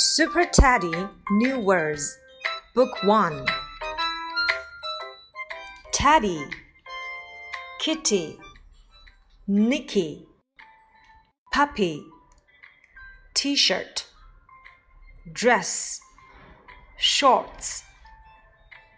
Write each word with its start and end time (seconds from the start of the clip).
Super 0.00 0.46
Teddy 0.46 0.94
New 1.30 1.60
Words 1.60 2.16
Book 2.74 3.04
1 3.04 3.44
Teddy 5.92 6.42
Kitty 7.80 8.38
Nicky 9.46 10.24
Puppy 11.52 12.02
T 13.34 13.54
shirt 13.54 14.06
Dress 15.30 16.00
Shorts 16.96 17.82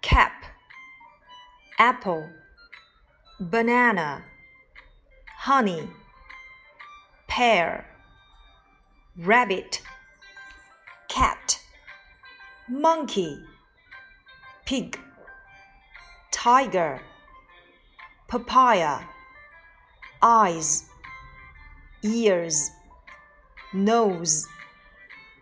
Cap 0.00 0.46
Apple 1.78 2.26
Banana 3.38 4.24
Honey 5.40 5.90
Pear 7.28 7.84
Rabbit 9.18 9.82
cat, 11.26 11.58
monkey, 12.68 13.36
pig, 14.64 14.96
tiger, 16.30 17.00
papaya, 18.28 19.00
eyes, 20.22 20.84
ears, 22.04 22.70
nose, 23.72 24.46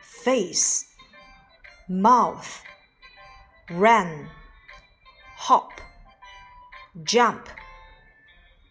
face, 0.00 0.66
mouth, 1.90 2.62
ran, 3.70 4.26
hop, 5.36 5.72
jump, 7.04 7.50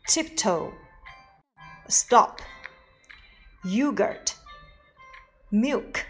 tiptoe, 0.08 0.74
stop, 1.88 2.42
yogurt, 3.64 4.34
milk 5.52 6.04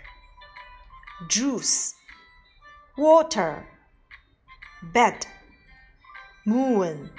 juice, 1.27 1.93
water, 2.97 3.65
bed, 4.93 5.25
moon, 6.45 7.09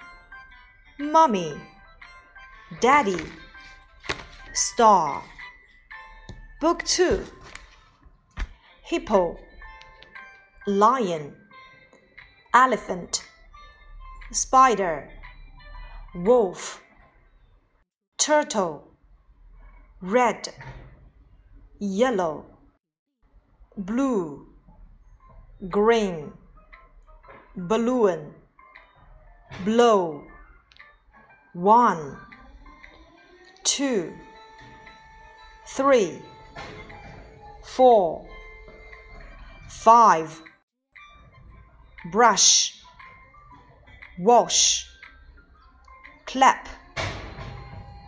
mommy, 0.98 1.54
daddy, 2.80 3.18
star. 4.52 5.22
Book 6.60 6.82
2 6.84 7.22
Hippo, 8.82 9.38
lion, 10.66 11.34
elephant, 12.54 13.24
spider, 14.30 15.10
wolf, 16.14 16.80
turtle, 18.16 18.92
red, 20.00 20.48
yellow 21.78 22.55
blue, 23.76 24.46
green, 25.68 26.32
balloon, 27.56 28.34
blow. 29.64 30.22
One, 31.52 32.18
two, 33.64 34.12
three, 35.68 36.20
four, 37.64 38.26
five, 39.70 40.42
brush, 42.12 42.78
wash, 44.18 44.86
clap, 46.26 46.68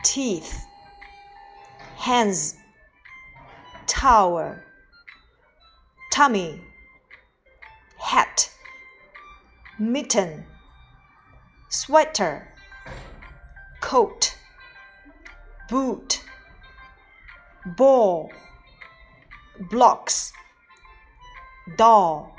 teeth, 0.04 0.60
hands, 1.96 2.54
tower 3.86 4.62
tummy, 6.18 6.60
hat, 7.96 8.50
mitten, 9.78 10.44
sweater, 11.68 12.48
coat, 13.80 14.34
boot, 15.70 16.20
ball, 17.76 18.32
blocks, 19.70 20.32
doll, 21.76 22.34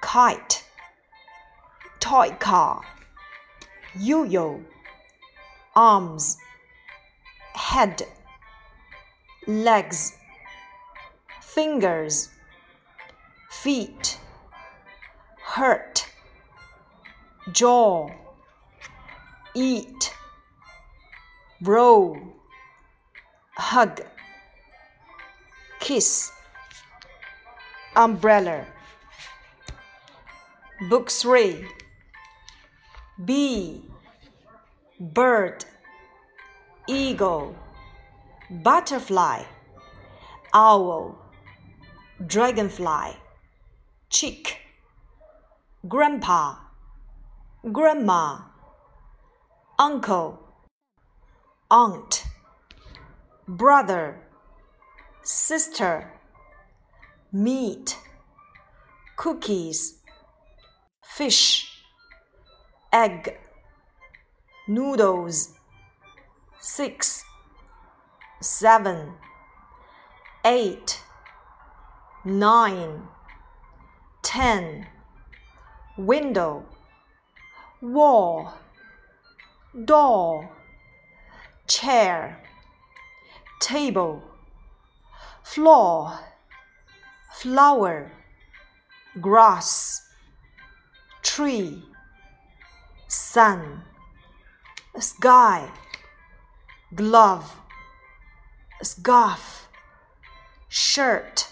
kite, 0.00 0.64
toy 2.00 2.30
car, 2.38 2.80
yo 3.98 4.22
yo, 4.24 4.62
arms, 5.74 6.38
head, 7.52 8.02
legs, 9.46 10.14
fingers 11.42 12.30
feet, 13.62 14.18
hurt, 15.42 16.06
jaw, 17.52 18.08
eat, 19.54 20.14
roll, 21.62 22.18
hug, 23.56 24.02
kiss, 25.80 26.30
umbrella. 27.96 28.66
Book 30.90 31.10
3 31.10 31.66
Bee, 33.24 33.82
bird, 35.00 35.64
eagle, 36.86 37.56
butterfly, 38.62 39.44
owl, 40.52 41.18
dragonfly 42.26 43.16
chick, 44.08 44.58
grandpa, 45.88 46.56
grandma, 47.72 48.38
uncle, 49.78 50.38
aunt, 51.70 52.24
brother, 53.48 54.20
sister, 55.22 56.12
meat, 57.32 57.98
cookies, 59.16 59.98
fish, 61.04 61.82
egg, 62.92 63.36
noodles, 64.68 65.52
six, 66.60 67.24
seven, 68.40 69.14
eight, 70.44 71.02
nine 72.24 73.02
ten, 74.36 74.86
window, 75.96 76.62
wall, 77.80 78.52
door, 79.86 80.50
chair, 81.66 82.38
table, 83.60 84.22
floor, 85.42 86.18
flower, 87.32 88.12
grass, 89.22 90.02
tree, 91.22 91.82
sun, 93.08 93.80
sky, 94.98 95.66
glove, 96.94 97.56
scarf, 98.82 99.70
shirt, 100.68 101.48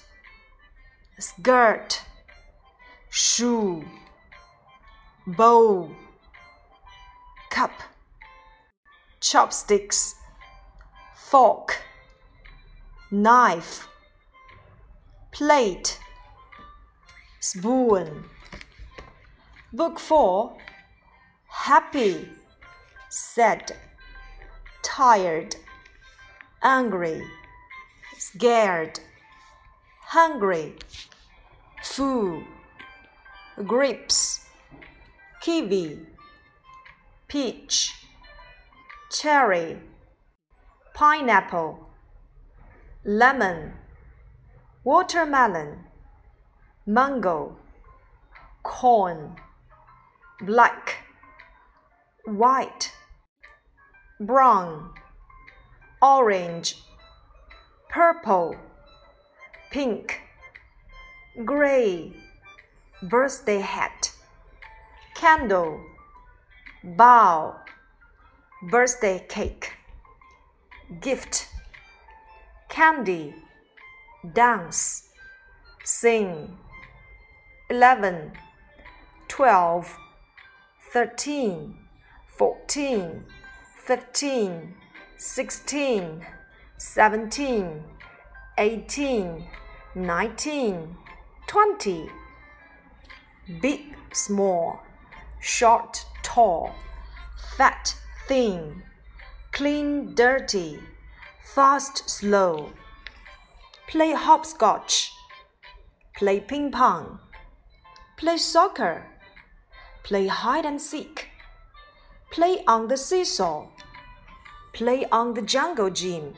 skirt 1.19 2.03
shoe, 3.17 3.85
bowl, 5.25 5.89
cup, 7.49 7.71
chopsticks, 9.21 10.17
fork, 11.15 11.79
knife, 13.13 13.87
plate, 15.31 16.01
spoon. 17.39 18.25
Book 19.73 20.01
4 20.01 20.57
Happy, 21.47 22.29
sad, 23.11 23.77
tired, 24.83 25.55
angry, 26.65 27.23
scared, 28.19 28.99
hungry, 30.01 30.75
full 31.81 32.43
grapes, 33.63 34.41
kiwi, 35.41 36.01
peach, 37.29 37.95
cherry, 39.13 39.79
pineapple, 40.93 41.89
lemon, 43.05 43.73
watermelon, 44.83 45.85
mango, 46.85 47.57
corn, 48.65 49.37
black, 50.41 51.05
white, 52.25 52.93
brown, 54.21 54.91
orange, 56.03 56.83
purple, 57.89 58.57
pink, 59.71 60.21
gray, 61.45 62.13
birthday 63.09 63.59
hat, 63.59 64.13
candle, 65.15 65.81
bow, 66.83 67.57
birthday 68.71 69.25
cake, 69.29 69.73
gift, 71.01 71.49
candy, 72.69 73.35
dance, 74.33 75.09
sing, 75.85 76.57
eleven, 77.69 78.33
twelve, 79.29 79.99
thirteen, 80.93 81.77
fourteen, 82.39 83.25
fifteen, 83.85 84.75
sixteen, 85.19 86.25
seventeen, 86.79 87.83
eighteen, 88.57 89.45
nineteen, 89.95 90.97
twenty. 91.47 92.09
Big, 93.61 93.95
small, 94.13 94.81
short, 95.41 96.07
tall, 96.23 96.75
fat, 97.59 97.95
thin, 98.27 98.83
clean, 99.53 100.15
dirty, 100.15 100.79
fast, 101.55 102.09
slow. 102.09 102.73
Play 103.87 104.13
hopscotch, 104.13 105.13
play 106.17 106.41
ping 106.41 106.73
pong, 106.73 107.19
play 108.17 108.39
soccer, 108.39 109.07
play 110.03 110.27
hide 110.27 110.65
and 110.65 110.81
seek, 110.81 111.29
play 112.33 112.65
on 112.67 112.89
the 112.89 112.97
seesaw, 112.97 113.67
play 114.73 115.07
on 115.13 115.35
the 115.35 115.43
jungle 115.43 115.91
gym. 115.91 116.33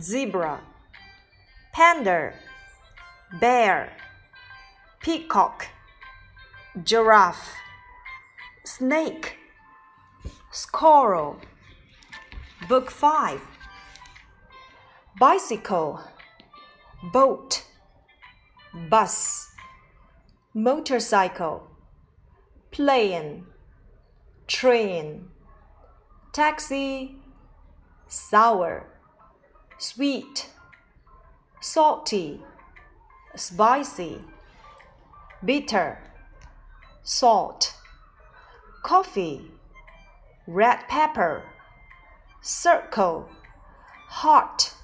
Zebra, 0.00 0.60
panda, 1.72 2.34
bear, 3.40 3.92
peacock, 5.00 5.68
giraffe, 6.84 7.54
snake, 8.64 9.36
squirrel. 10.52 11.38
Book 12.68 12.90
5 12.90 13.40
Bicycle, 15.18 16.00
boat, 17.12 17.64
bus, 18.90 19.50
motorcycle, 20.52 21.70
plane, 22.70 23.46
train, 24.46 25.28
taxi, 26.32 27.16
sour, 28.08 28.86
sweet, 29.78 30.50
salty, 31.60 32.42
spicy, 33.34 34.20
bitter, 35.44 36.05
salt, 37.06 37.72
coffee, 38.82 39.48
red 40.48 40.80
pepper, 40.88 41.44
circle, 42.42 43.28
heart, 44.08 44.74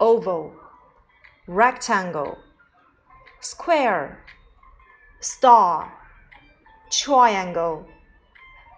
oval, 0.00 0.52
rectangle, 1.46 2.36
square, 3.38 4.18
star, 5.20 5.92
triangle, 6.90 7.86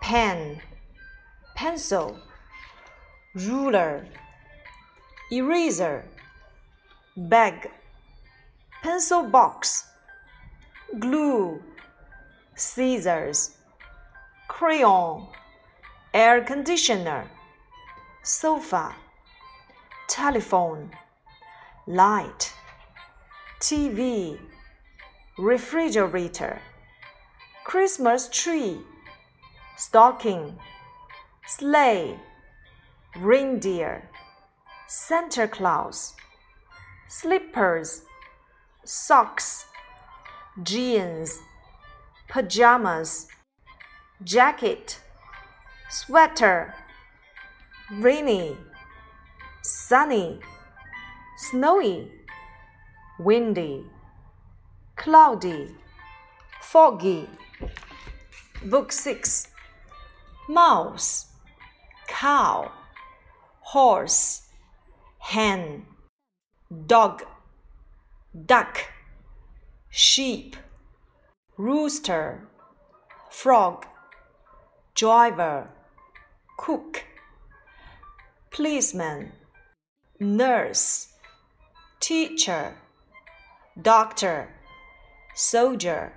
pen, 0.03 0.61
pencil, 1.55 2.19
ruler, 3.35 4.05
eraser, 5.31 6.05
bag, 7.17 7.71
pencil 8.83 9.23
box, 9.23 9.87
glue, 10.99 11.63
scissors, 12.63 13.57
crayon, 14.47 15.27
air 16.15 16.43
conditioner, 16.43 17.29
sofa, 18.23 18.95
telephone, 20.09 20.89
light, 21.89 22.53
TV, 23.61 24.39
refrigerator, 25.39 26.61
Christmas 27.65 28.29
tree, 28.29 28.79
stocking, 29.77 30.57
sleigh, 31.47 32.17
reindeer, 33.17 34.09
Santa 34.87 35.49
Claus, 35.49 36.15
slippers, 37.09 38.03
socks, 38.85 39.67
jeans, 40.63 41.41
pajamas, 42.33 43.29
jacket, 44.25 44.99
sweater, 45.91 46.75
rainy, 48.01 48.57
sunny, 49.61 50.41
snowy, 51.37 52.11
windy, 53.19 53.85
cloudy, 54.97 55.77
foggy. 56.63 57.29
Book 58.65 58.93
6 58.93 59.49
Mouse, 60.49 61.27
cow, 62.09 62.73
horse, 63.61 64.49
hen, 65.19 65.85
dog, 66.87 67.25
duck, 68.47 68.79
sheep, 69.91 70.57
rooster, 71.57 72.49
frog, 73.31 73.85
driver, 74.95 75.69
cook, 76.59 77.05
policeman, 78.51 79.33
nurse, 80.19 81.09
teacher, 82.01 82.75
doctor, 83.81 84.49
soldier, 85.35 86.13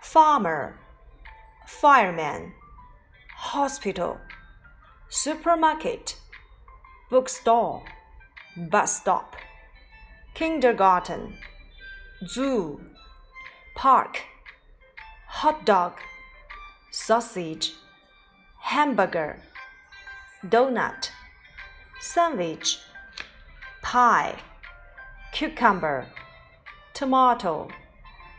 farmer, 0.00 0.78
fireman, 1.66 2.52
hospital, 3.36 4.18
supermarket, 5.08 6.16
bookstore, 7.10 7.82
bus 8.70 9.00
stop, 9.00 9.36
kindergarten, 10.34 11.34
zoo, 12.26 12.80
park, 13.76 14.22
hot 15.32 15.64
dog, 15.64 15.94
sausage, 16.90 17.72
hamburger, 18.60 19.40
donut, 20.46 21.08
sandwich, 22.00 22.78
pie, 23.82 24.36
cucumber, 25.32 26.06
tomato, 26.92 27.66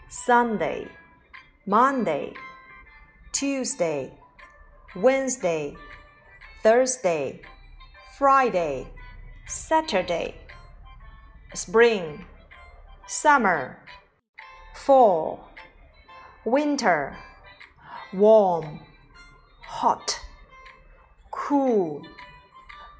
Sunday, 0.08 0.88
Monday, 1.66 2.32
Tuesday, 3.32 4.14
Wednesday, 4.96 5.76
Thursday, 6.62 7.42
Friday, 8.20 8.88
Saturday, 9.48 10.36
spring, 11.56 12.24
summer, 13.08 13.80
fall, 14.76 15.53
winter, 16.46 17.16
warm, 18.12 18.80
hot, 19.62 20.20
cool, 21.32 22.06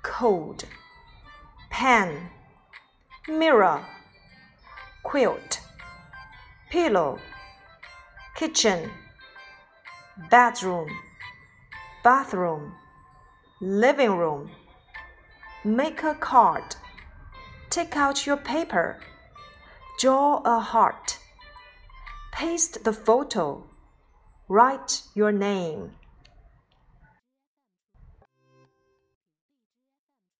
cold, 0.02 0.66
pen, 1.70 2.30
mirror, 3.28 3.86
quilt, 5.04 5.60
pillow, 6.70 7.20
kitchen, 8.36 8.90
bedroom, 10.30 10.90
bathroom, 12.04 12.74
living 13.60 14.18
room. 14.18 14.52
Make 15.66 16.04
a 16.04 16.16
card. 16.16 16.76
Take 17.70 17.96
out 17.96 18.26
your 18.26 18.38
paper. 18.38 19.00
Draw 20.00 20.42
a 20.44 20.60
heart. 20.60 21.20
Paste 22.34 22.84
the 22.84 22.94
photo. 22.94 23.64
Write 24.50 25.04
your 25.14 25.32
name. 25.32 25.92